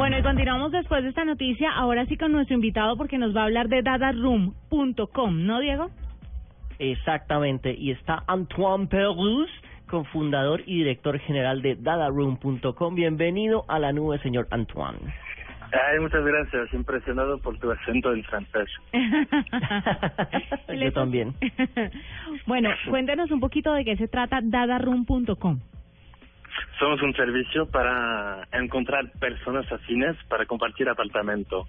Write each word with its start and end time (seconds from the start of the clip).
Bueno, 0.00 0.18
y 0.18 0.22
continuamos 0.22 0.72
después 0.72 1.02
de 1.02 1.10
esta 1.10 1.26
noticia, 1.26 1.72
ahora 1.72 2.06
sí 2.06 2.16
con 2.16 2.32
nuestro 2.32 2.54
invitado 2.54 2.96
porque 2.96 3.18
nos 3.18 3.36
va 3.36 3.42
a 3.42 3.44
hablar 3.44 3.68
de 3.68 3.82
dadaroom.com, 3.82 5.44
¿no, 5.44 5.60
Diego? 5.60 5.90
Exactamente, 6.78 7.74
y 7.78 7.90
está 7.90 8.24
Antoine 8.26 8.86
Perrus, 8.86 9.50
cofundador 9.90 10.62
y 10.64 10.78
director 10.78 11.18
general 11.18 11.60
de 11.60 11.74
dadaroom.com. 11.74 12.94
Bienvenido 12.94 13.66
a 13.68 13.78
la 13.78 13.92
nube, 13.92 14.18
señor 14.20 14.48
Antoine. 14.50 15.00
Ay, 15.70 16.00
muchas 16.00 16.24
gracias, 16.24 16.72
impresionado 16.72 17.36
por 17.36 17.58
tu 17.58 17.70
acento 17.70 18.14
en 18.14 18.24
francés. 18.24 18.70
Yo 20.80 20.92
también. 20.94 21.34
bueno, 22.46 22.70
cuéntenos 22.88 23.30
un 23.30 23.40
poquito 23.40 23.74
de 23.74 23.84
qué 23.84 23.98
se 23.98 24.08
trata 24.08 24.40
dadaroom.com. 24.42 25.60
Somos 26.78 27.02
un 27.02 27.14
servicio 27.14 27.66
para 27.66 28.46
encontrar 28.52 29.10
personas 29.18 29.70
afines 29.70 30.16
para 30.28 30.46
compartir 30.46 30.88
apartamento. 30.88 31.66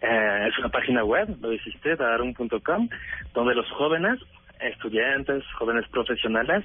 Eh, 0.00 0.48
es 0.48 0.58
una 0.58 0.68
página 0.68 1.04
web, 1.04 1.36
lo 1.40 1.50
dijiste, 1.50 1.96
dadaroom.com, 1.96 2.88
donde 3.34 3.54
los 3.54 3.70
jóvenes, 3.70 4.20
estudiantes, 4.60 5.44
jóvenes 5.58 5.86
profesionales, 5.88 6.64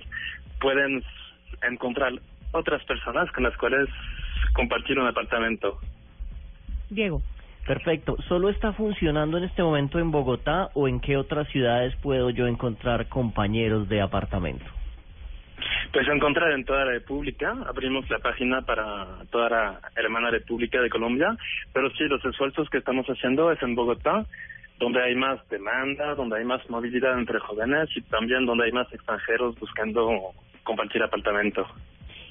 pueden 0.59 1.03
encontrar 1.61 2.13
otras 2.51 2.83
personas 2.85 3.31
con 3.31 3.43
las 3.43 3.55
cuales 3.57 3.89
compartir 4.53 4.99
un 4.99 5.07
apartamento. 5.07 5.79
Diego. 6.89 7.21
Perfecto. 7.65 8.15
¿Solo 8.29 8.47
está 8.49 8.71
funcionando 8.71 9.37
en 9.37 9.43
este 9.43 9.61
momento 9.61 9.99
en 9.99 10.09
Bogotá 10.09 10.69
o 10.73 10.87
en 10.87 11.01
qué 11.01 11.17
otras 11.17 11.49
ciudades 11.49 11.93
puedo 11.97 12.29
yo 12.29 12.47
encontrar 12.47 13.09
compañeros 13.09 13.89
de 13.89 13.99
apartamento? 13.99 14.65
Pues 15.91 16.07
encontrar 16.07 16.51
en 16.51 16.65
toda 16.65 16.85
la 16.85 16.91
República. 16.91 17.55
Abrimos 17.67 18.09
la 18.09 18.19
página 18.19 18.61
para 18.61 19.23
toda 19.31 19.49
la 19.49 19.79
hermana 19.95 20.29
República 20.29 20.81
de 20.81 20.89
Colombia, 20.89 21.35
pero 21.73 21.89
sí, 21.91 22.03
los 22.05 22.23
esfuerzos 22.23 22.69
que 22.69 22.77
estamos 22.77 23.05
haciendo 23.07 23.51
es 23.51 23.61
en 23.63 23.75
Bogotá, 23.75 24.25
donde 24.79 25.01
hay 25.01 25.15
más 25.15 25.39
demanda, 25.49 26.13
donde 26.15 26.37
hay 26.37 26.45
más 26.45 26.67
movilidad 26.69 27.17
entre 27.17 27.39
jóvenes 27.39 27.89
y 27.95 28.01
también 28.01 28.45
donde 28.45 28.65
hay 28.65 28.71
más 28.71 28.91
extranjeros 28.93 29.57
buscando 29.59 30.33
compartir 30.63 31.01
apartamento. 31.01 31.65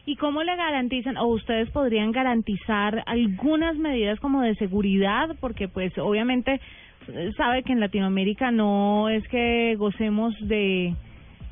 ¿Y 0.05 0.15
cómo 0.15 0.45
le 0.45 0.55
garantizan 0.55 1.17
o 1.17 1.27
ustedes 1.27 1.69
podrían 1.71 2.13
garantizar 2.13 3.03
algunas 3.07 3.77
medidas 3.77 4.21
como 4.21 4.43
de 4.43 4.55
seguridad? 4.55 5.35
Porque 5.41 5.67
pues 5.67 5.97
obviamente 5.99 6.61
eh, 7.09 7.33
sabe 7.37 7.65
que 7.65 7.73
en 7.73 7.81
Latinoamérica 7.81 8.53
no 8.53 9.09
es 9.09 9.27
que 9.27 9.75
gocemos 9.77 10.35
de 10.47 10.95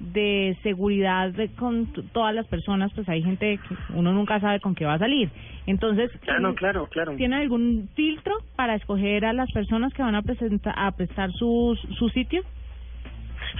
de 0.00 0.56
seguridad 0.62 1.31
de, 1.31 1.48
con 1.55 1.87
todas 2.12 2.34
las 2.34 2.47
personas, 2.47 2.92
pues 2.95 3.09
hay 3.09 3.23
gente 3.23 3.59
que 3.69 3.75
uno 3.95 4.12
nunca 4.12 4.41
sabe 4.41 4.61
con 4.61 4.75
qué 4.75 4.84
va 4.84 4.95
a 4.95 4.98
salir. 4.98 5.31
Entonces, 5.67 6.11
claro, 6.20 6.55
claro, 6.55 6.87
claro. 6.89 7.17
¿tiene 7.17 7.37
algún 7.37 7.89
filtro 7.95 8.34
para 8.56 8.75
escoger 8.75 9.25
a 9.25 9.33
las 9.33 9.50
personas 9.53 9.92
que 9.95 10.03
van 10.03 10.15
a 10.15 10.22
presentar 10.22 10.75
a 10.77 10.91
prestar 10.92 11.33
su, 11.33 11.78
su 11.98 12.09
sitio? 12.11 12.42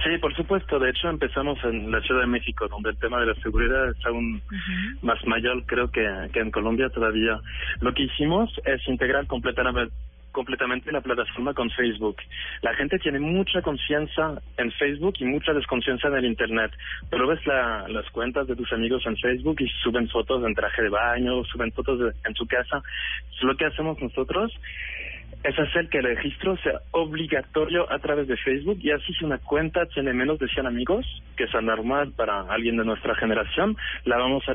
Sí, 0.03 0.17
por 0.19 0.35
supuesto. 0.35 0.77
De 0.77 0.89
hecho, 0.89 1.09
empezamos 1.09 1.57
en 1.63 1.89
la 1.89 2.01
Ciudad 2.01 2.21
de 2.21 2.27
México, 2.27 2.67
donde 2.67 2.89
el 2.89 2.97
tema 2.97 3.19
de 3.19 3.27
la 3.27 3.35
seguridad 3.35 3.89
es 3.89 4.05
aún 4.05 4.41
más 5.01 5.25
mayor, 5.25 5.63
creo 5.65 5.89
que, 5.89 6.05
que 6.33 6.39
en 6.39 6.51
Colombia 6.51 6.89
todavía. 6.89 7.39
Lo 7.79 7.93
que 7.93 8.03
hicimos 8.03 8.51
es 8.65 8.85
integrar 8.87 9.25
completamente 9.27 9.93
completamente 10.35 10.91
la 10.91 10.99
plataforma 10.99 11.53
con 11.53 11.69
Facebook. 11.71 12.17
La 12.61 12.73
gente 12.75 12.99
tiene 12.99 13.19
mucha 13.19 13.61
confianza 13.61 14.41
en 14.57 14.69
Facebook 14.73 15.15
y 15.19 15.25
mucha 15.25 15.53
desconfianza 15.53 16.09
en 16.09 16.15
el 16.15 16.25
Internet. 16.25 16.71
Pero 17.09 17.25
ves 17.25 17.39
la, 17.47 17.87
las 17.87 18.07
cuentas 18.11 18.45
de 18.45 18.55
tus 18.55 18.71
amigos 18.73 19.01
en 19.05 19.15
Facebook 19.15 19.55
y 19.61 19.69
suben 19.81 20.09
fotos 20.09 20.43
en 20.45 20.53
traje 20.53 20.81
de 20.81 20.89
baño, 20.89 21.45
suben 21.45 21.71
fotos 21.71 22.13
en 22.25 22.35
su 22.35 22.45
casa. 22.45 22.83
Lo 23.41 23.55
que 23.55 23.65
hacemos 23.65 23.97
nosotros 24.01 24.51
es 25.45 25.59
hacer 25.59 25.89
que 25.89 25.99
el 25.99 26.05
registro 26.05 26.57
sea 26.57 26.81
obligatorio 26.89 27.91
a 27.91 27.99
través 27.99 28.27
de 28.27 28.35
Facebook 28.35 28.79
y 28.81 28.89
así 28.89 29.13
si 29.13 29.25
una 29.25 29.37
cuenta 29.37 29.85
tiene 29.85 30.11
menos 30.11 30.39
de 30.39 30.47
100 30.47 30.65
amigos, 30.65 31.05
que 31.37 31.43
es 31.43 31.53
anormal 31.53 32.13
para 32.13 32.41
alguien 32.51 32.77
de 32.77 32.85
nuestra 32.85 33.13
generación, 33.15 33.77
la 34.05 34.17
vamos 34.17 34.43
a, 34.49 34.53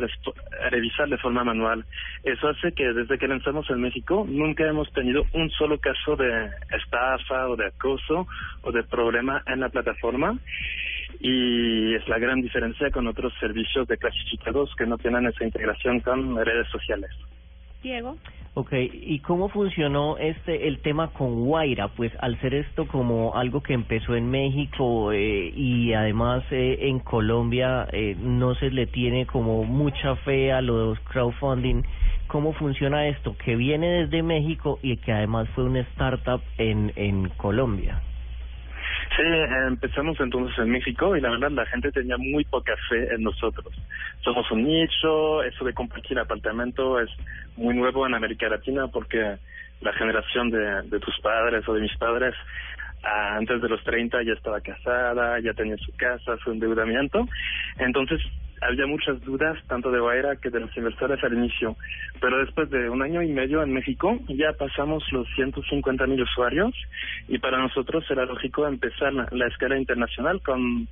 revisar 0.71 1.09
de 1.09 1.19
forma 1.19 1.45
manual. 1.45 1.85
Eso 2.25 2.49
hace 2.49 2.73
que 2.73 2.93
desde 2.93 3.19
que 3.19 3.29
lanzamos 3.29 3.71
en 3.71 3.81
México 3.81 4.27
nunca 4.29 4.67
hemos 4.67 4.93
tenido 4.93 5.23
un 5.33 5.49
solo 5.51 5.79
caso 5.79 6.17
de 6.17 6.51
estafa 6.77 7.49
o 7.49 7.55
de 7.55 7.67
acoso 7.67 8.27
o 8.63 8.73
de 8.73 8.83
problema 8.83 9.43
en 9.47 9.61
la 9.61 9.69
plataforma 9.69 10.39
y 11.21 11.95
es 11.95 12.09
la 12.09 12.19
gran 12.19 12.41
diferencia 12.41 12.91
con 12.91 13.07
otros 13.07 13.33
servicios 13.39 13.87
de 13.87 13.97
clasificados 13.97 14.75
que 14.77 14.87
no 14.87 14.99
tienen 14.99 15.27
esa 15.27 15.45
integración 15.45 16.01
con 16.01 16.35
redes 16.45 16.69
sociales. 16.69 17.11
Diego. 17.83 18.17
Ok, 18.53 18.73
¿y 18.73 19.21
cómo 19.21 19.49
funcionó 19.49 20.19
este 20.19 20.67
el 20.67 20.81
tema 20.81 21.13
con 21.13 21.45
Guaira? 21.45 21.87
Pues 21.87 22.13
al 22.19 22.39
ser 22.41 22.55
esto 22.55 22.89
como 22.89 23.37
algo 23.37 23.63
que 23.63 23.75
empezó 23.75 24.17
en 24.17 24.29
México 24.29 25.13
eh, 25.13 25.53
y 25.55 25.93
además 25.93 26.43
eh, 26.51 26.79
en 26.81 26.99
Colombia 26.99 27.87
eh, 27.93 28.17
no 28.19 28.57
se 28.57 28.71
le 28.71 28.89
tiene 28.89 29.27
como 29.27 29.63
mucha 29.63 30.17
fe 30.17 30.51
a 30.51 30.63
los 30.63 30.99
crowdfunding, 31.01 31.85
¿cómo 32.27 32.53
funciona 32.53 33.07
esto? 33.07 33.37
Que 33.37 33.55
viene 33.55 34.03
desde 34.03 34.25
México 34.25 34.81
y 34.83 34.97
que 34.97 35.13
además 35.13 35.49
fue 35.55 35.63
una 35.63 35.81
startup 35.81 36.43
en, 36.59 36.93
en 36.97 37.29
Colombia. 37.37 38.03
Sí, 39.17 39.23
empezamos 39.67 40.21
entonces 40.21 40.57
en 40.59 40.71
México 40.71 41.17
y 41.17 41.21
la 41.21 41.31
verdad 41.31 41.51
la 41.51 41.67
gente 41.67 41.91
tenía 41.91 42.17
muy 42.17 42.45
poca 42.45 42.75
fe 42.89 43.13
en 43.13 43.25
nosotros. 43.25 43.75
Somos 44.23 44.49
un 44.53 44.63
nicho, 44.63 45.43
eso 45.43 45.65
de 45.65 45.75
compartir 45.75 46.19
apartamento 46.19 47.01
es 47.01 47.11
muy 47.57 47.75
nuevo 47.75 48.07
en 48.07 48.15
América 48.15 48.49
Latina 48.49 48.87
porque 48.87 49.37
la 49.81 49.93
generación 49.95 50.51
de, 50.51 50.83
de 50.83 51.01
tus 51.01 51.19
padres 51.21 51.69
o 51.69 51.75
de 51.75 51.81
mis 51.81 51.97
padres 51.97 52.35
antes 53.03 53.61
de 53.61 53.69
los 53.69 53.83
30 53.83 54.23
ya 54.23 54.33
estaba 54.33 54.61
casada, 54.61 55.41
ya 55.41 55.55
tenía 55.55 55.77
su 55.79 55.93
casa, 55.97 56.37
su 56.45 56.53
endeudamiento. 56.53 57.27
Entonces 57.79 58.21
había 58.61 58.87
muchas 58.87 59.21
dudas, 59.23 59.59
tanto 59.67 59.91
de 59.91 60.01
Guaira 60.01 60.37
que 60.37 60.51
de 60.51 60.61
los 60.61 60.77
inversores 60.77 61.23
al 61.25 61.35
inicio. 61.35 61.77
Pero 62.21 62.39
después 62.39 62.69
de 62.71 62.89
un 62.91 63.03
año 63.03 63.23
y 63.23 63.33
medio 63.33 63.63
en 63.63 63.73
México, 63.73 64.19
ya 64.29 64.53
pasamos 64.53 65.03
los 65.13 65.27
150 65.35 66.07
mil 66.07 66.23
usuarios 66.23 66.75
y 67.29 67.39
para 67.39 67.59
nosotros 67.59 68.05
era 68.11 68.25
lógico 68.27 68.67
empezar 68.67 69.13
la 69.13 69.47
escala 69.47 69.79
internacional 69.79 70.43
con 70.43 70.89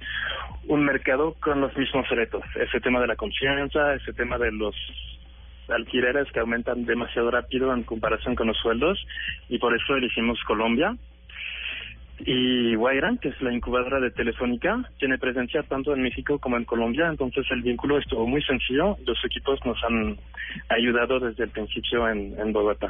un 0.67 0.85
mercado 0.85 1.35
con 1.41 1.61
los 1.61 1.77
mismos 1.77 2.09
retos. 2.09 2.43
Ese 2.55 2.81
tema 2.81 3.01
de 3.01 3.07
la 3.07 3.17
confianza, 3.17 3.95
ese 3.95 4.13
tema 4.13 4.39
de 4.39 4.53
los 4.53 4.75
alquileres 5.69 6.31
que 6.33 6.41
aumentan 6.41 6.87
demasiado 6.87 7.31
rápido 7.31 7.75
en 7.75 7.83
comparación 7.83 8.35
con 8.35 8.47
los 8.47 8.57
sueldos 8.57 8.99
y 9.51 9.59
por 9.59 9.75
eso 9.77 9.97
elegimos 9.97 10.39
Colombia 10.47 10.97
y 12.25 12.75
Guairán, 12.75 13.19
que 13.19 13.29
es 13.29 13.41
la 13.41 13.53
incubadora 13.53 14.01
de 14.01 14.11
Telefónica, 14.11 14.83
tiene 14.99 15.19
presencia 15.19 15.63
tanto 15.63 15.95
en 15.95 16.03
México 16.03 16.39
como 16.39 16.57
en 16.57 16.65
Colombia, 16.65 17.09
entonces 17.09 17.47
el 17.51 17.63
vínculo 17.63 17.99
estuvo 17.99 18.27
muy 18.27 18.43
sencillo. 18.43 18.97
Los 19.07 19.19
equipos 19.25 19.65
nos 19.65 19.83
han 19.85 20.17
ayudado 20.69 21.21
desde 21.21 21.45
el 21.45 21.51
principio 21.51 22.09
en, 22.09 22.53
Bogotá. 22.53 22.89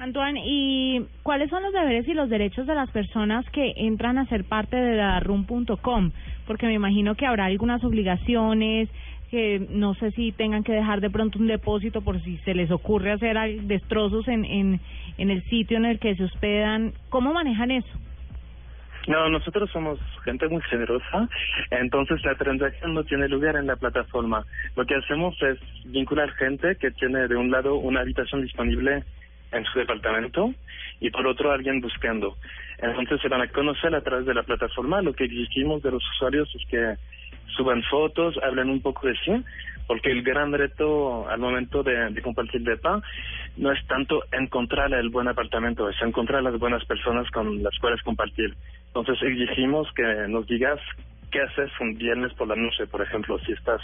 Antoine, 0.00 0.42
¿y 0.44 1.04
cuáles 1.22 1.50
son 1.50 1.62
los 1.62 1.72
deberes 1.72 2.06
y 2.06 2.14
los 2.14 2.28
derechos 2.28 2.66
de 2.66 2.74
las 2.74 2.90
personas 2.90 3.48
que 3.50 3.72
entran 3.76 4.18
a 4.18 4.26
ser 4.26 4.44
parte 4.44 4.76
de 4.76 4.96
la 4.96 5.18
RUM.com? 5.20 6.12
Porque 6.46 6.66
me 6.66 6.74
imagino 6.74 7.14
que 7.14 7.26
habrá 7.26 7.46
algunas 7.46 7.82
obligaciones, 7.82 8.88
que 9.30 9.66
no 9.70 9.94
sé 9.94 10.12
si 10.12 10.32
tengan 10.32 10.62
que 10.62 10.72
dejar 10.72 11.00
de 11.00 11.10
pronto 11.10 11.38
un 11.38 11.48
depósito 11.48 12.00
por 12.02 12.22
si 12.22 12.36
se 12.38 12.54
les 12.54 12.70
ocurre 12.70 13.12
hacer 13.12 13.36
destrozos 13.62 14.28
en, 14.28 14.44
en 14.44 15.30
el 15.30 15.42
sitio 15.44 15.78
en 15.78 15.84
el 15.84 15.98
que 15.98 16.14
se 16.14 16.24
hospedan. 16.24 16.92
¿Cómo 17.08 17.32
manejan 17.32 17.70
eso? 17.70 17.98
No, 19.06 19.28
nosotros 19.30 19.70
somos 19.70 19.98
gente 20.24 20.48
muy 20.48 20.60
generosa, 20.62 21.28
entonces 21.70 22.22
la 22.24 22.34
transacción 22.34 22.94
no 22.94 23.04
tiene 23.04 23.28
lugar 23.28 23.56
en 23.56 23.66
la 23.66 23.76
plataforma. 23.76 24.44
Lo 24.76 24.84
que 24.84 24.96
hacemos 24.96 25.40
es 25.42 25.58
vincular 25.86 26.30
gente 26.32 26.76
que 26.76 26.90
tiene 26.90 27.26
de 27.28 27.36
un 27.36 27.50
lado 27.50 27.76
una 27.76 28.00
habitación 28.00 28.42
disponible 28.42 29.04
en 29.52 29.64
su 29.64 29.78
departamento 29.78 30.52
y 31.00 31.10
por 31.10 31.26
otro 31.26 31.52
alguien 31.52 31.80
buscando. 31.80 32.36
Entonces 32.78 33.20
se 33.22 33.28
van 33.28 33.40
a 33.40 33.48
conocer 33.48 33.94
a 33.94 34.02
través 34.02 34.26
de 34.26 34.34
la 34.34 34.42
plataforma. 34.42 35.00
Lo 35.00 35.14
que 35.14 35.24
exigimos 35.24 35.82
de 35.82 35.92
los 35.92 36.02
usuarios 36.14 36.52
es 36.54 36.66
que 36.68 36.96
suban 37.56 37.82
fotos, 37.84 38.38
hablen 38.42 38.68
un 38.68 38.80
poco 38.80 39.06
de 39.06 39.14
sí, 39.24 39.32
porque 39.88 40.12
el 40.12 40.22
gran 40.22 40.52
reto 40.52 41.28
al 41.28 41.40
momento 41.40 41.82
de, 41.82 42.10
de 42.10 42.22
compartir 42.22 42.60
DEPA 42.62 43.02
no 43.56 43.72
es 43.72 43.84
tanto 43.88 44.22
encontrar 44.30 44.92
el 44.92 45.08
buen 45.08 45.26
apartamento, 45.26 45.88
es 45.88 45.96
encontrar 46.02 46.42
las 46.42 46.58
buenas 46.58 46.84
personas 46.84 47.28
con 47.30 47.62
las 47.62 47.76
cuales 47.80 48.00
compartir. 48.02 48.54
Entonces 48.88 49.18
exigimos 49.22 49.88
que 49.94 50.04
nos 50.28 50.46
digas 50.46 50.78
qué 51.32 51.40
haces 51.40 51.70
un 51.80 51.96
viernes 51.96 52.32
por 52.34 52.46
la 52.46 52.54
noche, 52.54 52.86
por 52.86 53.02
ejemplo, 53.02 53.38
si 53.40 53.52
estás 53.52 53.80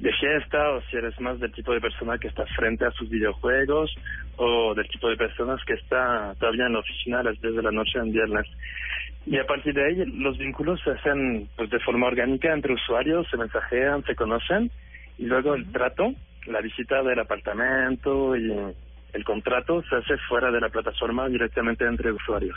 de 0.00 0.12
fiesta 0.12 0.72
o 0.72 0.82
si 0.82 0.96
eres 0.96 1.18
más 1.20 1.38
del 1.40 1.52
tipo 1.52 1.72
de 1.72 1.80
persona 1.80 2.18
que 2.18 2.28
está 2.28 2.44
frente 2.46 2.84
a 2.84 2.90
sus 2.90 3.08
videojuegos 3.08 3.94
o 4.36 4.74
del 4.74 4.86
tipo 4.88 5.08
de 5.08 5.16
personas 5.16 5.64
que 5.64 5.74
está 5.74 6.34
todavía 6.38 6.66
en 6.66 6.74
la 6.74 6.80
oficina 6.80 7.20
a 7.20 7.22
las 7.22 7.40
10 7.40 7.54
de 7.56 7.62
la 7.62 7.70
noche 7.70 7.98
en 7.98 8.12
viernes. 8.12 8.46
Y 9.24 9.38
a 9.38 9.46
partir 9.46 9.72
de 9.72 9.84
ahí 9.84 10.04
los 10.04 10.36
vínculos 10.36 10.80
se 10.82 10.90
hacen 10.90 11.48
pues 11.56 11.70
de 11.70 11.80
forma 11.80 12.08
orgánica 12.08 12.52
entre 12.52 12.74
usuarios, 12.74 13.26
se 13.30 13.36
mensajean, 13.36 14.04
se 14.04 14.14
conocen 14.14 14.70
y 15.18 15.24
luego 15.26 15.54
el 15.54 15.70
trato, 15.72 16.12
la 16.46 16.60
visita 16.60 17.02
del 17.02 17.18
apartamento 17.18 18.36
y 18.36 18.52
el 19.12 19.24
contrato 19.24 19.82
se 19.82 19.96
hace 19.96 20.16
fuera 20.28 20.50
de 20.50 20.60
la 20.60 20.68
plataforma 20.68 21.28
directamente 21.28 21.84
entre 21.84 22.12
usuarios 22.12 22.56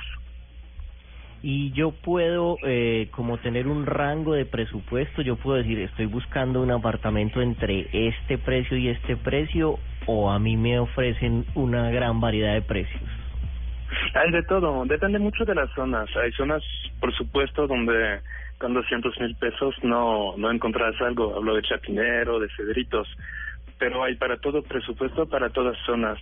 y 1.41 1.71
yo 1.71 1.91
puedo 1.91 2.57
eh, 2.63 3.07
como 3.11 3.37
tener 3.37 3.67
un 3.67 3.85
rango 3.85 4.33
de 4.33 4.45
presupuesto, 4.45 5.21
yo 5.21 5.37
puedo 5.37 5.57
decir, 5.57 5.79
estoy 5.79 6.05
buscando 6.05 6.61
un 6.61 6.71
apartamento 6.71 7.41
entre 7.41 7.87
este 7.91 8.37
precio 8.37 8.77
y 8.77 8.89
este 8.89 9.15
precio 9.15 9.79
o 10.05 10.29
a 10.31 10.39
mí 10.39 10.57
me 10.57 10.79
ofrecen 10.79 11.45
una 11.55 11.89
gran 11.91 12.19
variedad 12.19 12.53
de 12.53 12.61
precios. 12.61 13.01
Hay 14.13 14.31
de 14.31 14.43
todo, 14.43 14.83
depende 14.85 15.17
mucho 15.19 15.45
de 15.45 15.55
las 15.55 15.69
zonas. 15.73 16.09
Hay 16.15 16.31
zonas, 16.33 16.63
por 16.99 17.13
supuesto, 17.15 17.67
donde 17.67 18.19
con 18.59 18.73
200 18.73 19.19
mil 19.19 19.35
pesos 19.35 19.75
no, 19.83 20.35
no 20.37 20.51
encontrarás 20.51 20.99
algo. 21.01 21.35
Hablo 21.35 21.55
de 21.55 21.63
Chapinero, 21.63 22.39
de 22.39 22.49
Cedritos 22.55 23.07
pero 23.79 24.03
hay 24.03 24.15
para 24.15 24.37
todo 24.37 24.61
presupuesto, 24.61 25.25
para 25.27 25.49
todas 25.49 25.77
zonas. 25.85 26.19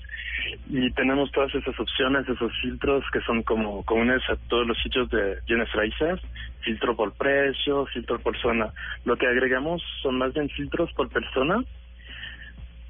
Y 0.69 0.91
tenemos 0.91 1.31
todas 1.31 1.53
esas 1.55 1.77
opciones, 1.77 2.29
esos 2.29 2.51
filtros 2.61 3.03
que 3.11 3.19
son 3.21 3.41
como 3.43 3.83
comunes 3.83 4.21
a 4.29 4.35
todos 4.47 4.65
los 4.67 4.77
sitios 4.81 5.09
de 5.09 5.39
bienes 5.47 5.69
raíces, 5.73 6.21
filtro 6.61 6.95
por 6.95 7.13
precio, 7.13 7.87
filtro 7.87 8.19
por 8.19 8.39
zona. 8.39 8.71
Lo 9.03 9.17
que 9.17 9.27
agregamos 9.27 9.81
son 10.03 10.19
más 10.19 10.33
bien 10.33 10.49
filtros 10.49 10.93
por 10.93 11.09
persona, 11.09 11.63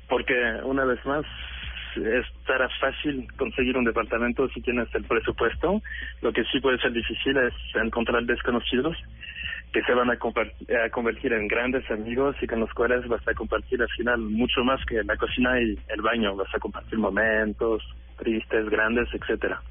porque 0.10 0.36
una 0.64 0.84
vez 0.84 1.04
más 1.06 1.26
estará 1.98 2.70
fácil 2.80 3.28
conseguir 3.38 3.78
un 3.78 3.86
departamento 3.86 4.48
si 4.50 4.62
tienes 4.62 4.88
el 4.94 5.04
presupuesto. 5.04 5.82
Lo 6.22 6.32
que 6.32 6.44
sí 6.46 6.60
puede 6.60 6.78
ser 6.80 6.92
difícil 6.92 7.38
es 7.38 7.54
encontrar 7.76 8.24
desconocidos 8.24 8.98
que 9.74 9.82
se 9.84 9.94
van 9.94 10.10
a, 10.10 10.14
a 10.14 10.90
convertir 10.90 11.34
en 11.34 11.48
grandes 11.48 11.90
amigos 11.92 12.36
y 12.42 12.48
con 12.48 12.60
los 12.60 12.74
cuales 12.74 13.08
vas 13.08 13.28
a 13.28 13.34
compartir 13.34 13.82
al 13.82 13.90
final 13.90 14.20
mucho 14.20 14.64
más 14.64 14.84
que 14.86 15.04
la 15.04 15.18
cocina 15.18 15.60
y 15.62 15.78
el 15.90 16.02
baño. 16.02 16.36
Vas 16.36 16.54
a 16.54 16.60
compartir 16.60 16.98
momentos 16.98 17.84
tristes, 18.18 18.70
grandes, 18.70 19.08
etcétera. 19.14 19.62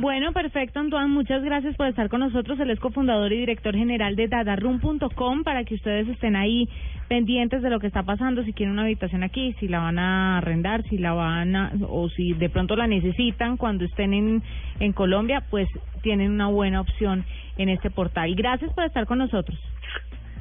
Bueno, 0.00 0.32
perfecto, 0.32 0.80
Antoine. 0.80 1.08
Muchas 1.08 1.44
gracias 1.44 1.76
por 1.76 1.86
estar 1.86 2.08
con 2.08 2.20
nosotros. 2.20 2.58
El 2.58 2.70
es 2.70 2.80
cofundador 2.80 3.34
y 3.34 3.40
director 3.40 3.76
general 3.76 4.16
de 4.16 4.28
dadaroom.com 4.28 5.44
para 5.44 5.64
que 5.64 5.74
ustedes 5.74 6.08
estén 6.08 6.36
ahí 6.36 6.70
pendientes 7.08 7.60
de 7.60 7.68
lo 7.68 7.80
que 7.80 7.88
está 7.88 8.02
pasando, 8.02 8.42
si 8.42 8.54
quieren 8.54 8.72
una 8.72 8.84
habitación 8.84 9.22
aquí, 9.22 9.54
si 9.60 9.68
la 9.68 9.80
van 9.80 9.98
a 9.98 10.38
arrendar, 10.38 10.84
si 10.84 10.96
la 10.96 11.12
van 11.12 11.54
a, 11.54 11.72
o 11.86 12.08
si 12.08 12.32
de 12.32 12.48
pronto 12.48 12.76
la 12.76 12.86
necesitan 12.86 13.58
cuando 13.58 13.84
estén 13.84 14.42
en, 14.80 14.92
Colombia, 14.94 15.42
pues 15.50 15.68
tienen 16.00 16.30
una 16.30 16.46
buena 16.46 16.80
opción 16.80 17.26
en 17.58 17.68
este 17.68 17.90
portal. 17.90 18.34
Gracias 18.34 18.72
por 18.72 18.84
estar 18.84 19.04
con 19.04 19.18
nosotros. 19.18 19.58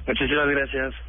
Muchísimas 0.08 0.48
gracias. 0.48 1.09